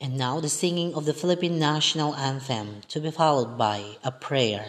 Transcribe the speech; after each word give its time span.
And 0.00 0.18
now 0.18 0.40
the 0.40 0.48
singing 0.48 0.94
of 0.94 1.04
the 1.04 1.14
Philippine 1.14 1.58
National 1.58 2.14
Anthem 2.14 2.82
to 2.88 3.00
be 3.00 3.10
followed 3.10 3.56
by 3.56 3.96
a 4.04 4.12
prayer. 4.12 4.66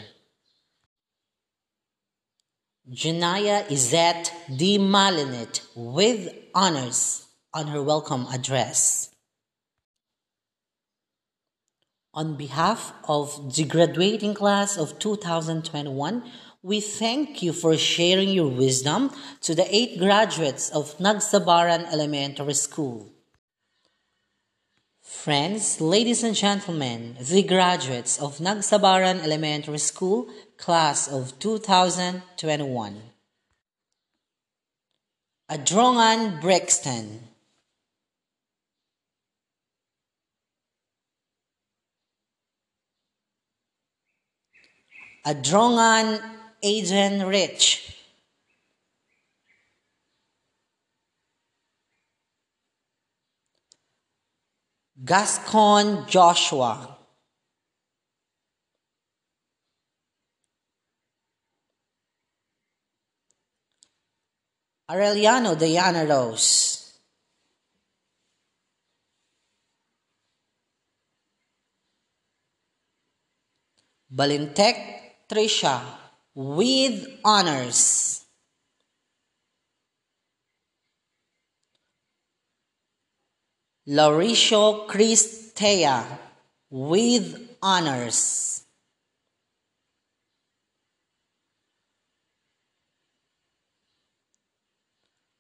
Janaya 2.90 3.68
Izet 3.68 4.32
D. 4.56 4.78
Malinit 4.78 5.62
with 5.76 6.34
honors 6.56 7.26
on 7.54 7.68
her 7.68 7.82
welcome 7.82 8.26
address. 8.32 9.10
On 12.18 12.36
behalf 12.36 12.94
of 13.08 13.54
the 13.56 13.64
graduating 13.64 14.34
class 14.34 14.76
of 14.76 14.98
2021, 14.98 16.24
we 16.64 16.82
thank 16.82 17.44
you 17.44 17.54
for 17.54 17.78
sharing 17.78 18.30
your 18.30 18.48
wisdom 18.48 19.12
to 19.42 19.54
the 19.54 19.68
eight 19.70 20.00
graduates 20.00 20.72
of 20.72 20.98
Nagsabaran 20.98 21.86
Elementary 21.94 22.56
School. 22.56 23.08
Friends, 25.04 25.80
ladies 25.80 26.24
and 26.24 26.36
gentlemen, 26.36 27.18
the 27.22 27.44
graduates 27.44 28.20
of 28.20 28.40
Nagsabaran 28.40 29.24
Elementary 29.24 29.78
School, 29.78 30.28
class 30.58 31.08
of 31.08 31.38
2021. 31.38 32.98
Adrongan 35.52 36.42
Brixton. 36.42 37.28
Adrongan 45.28 46.22
Aiden 46.64 47.28
Rich. 47.28 47.83
Gascon 55.03 56.08
Joshua. 56.08 56.97
Aureliano 64.89 65.56
Diana 65.56 66.06
Rose. 66.06 66.78
Balintec 74.09 74.97
Trisha 75.30 75.81
with 76.33 77.06
honors. 77.23 78.23
Lauricio 83.88 84.88
Cristea 84.88 86.03
with 86.69 87.56
honors. 87.62 88.63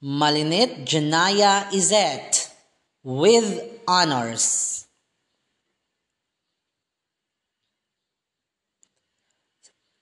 Malinit 0.03 0.85
Janaya 0.85 1.65
Izet 1.71 2.51
with 3.03 3.81
honors. 3.87 4.76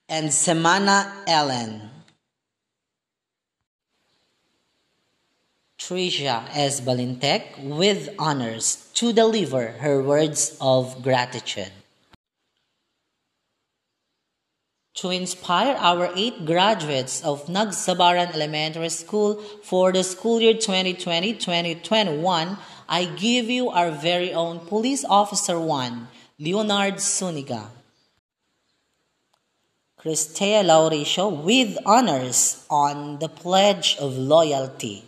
And 0.07 0.29
Semana 0.29 1.11
Ellen. 1.27 1.89
Tricia 5.79 6.47
S. 6.53 6.79
Balintec 6.81 7.63
with 7.63 8.09
honors 8.19 8.88
to 8.93 9.11
deliver 9.13 9.69
her 9.81 10.03
words 10.03 10.55
of 10.61 11.01
gratitude. 11.01 11.71
To 14.95 15.09
inspire 15.09 15.75
our 15.77 16.11
eight 16.16 16.45
graduates 16.45 17.23
of 17.23 17.47
Nagsabaran 17.47 18.31
Elementary 18.33 18.89
School 18.89 19.41
for 19.63 19.91
the 19.91 20.03
school 20.03 20.39
year 20.39 20.53
2020-2021, 20.53 22.57
I 22.87 23.05
give 23.05 23.49
you 23.49 23.69
our 23.69 23.89
very 23.91 24.33
own 24.33 24.59
Police 24.59 25.03
Officer 25.03 25.59
1, 25.59 26.07
Leonard 26.39 26.95
Suniga. 26.95 27.69
Cristea 30.05 30.61
Lauricio 30.61 31.29
with 31.31 31.79
honors 31.83 32.63
on 32.69 33.17
the 33.17 33.27
Pledge 33.27 33.97
of 33.99 34.16
Loyalty. 34.16 35.03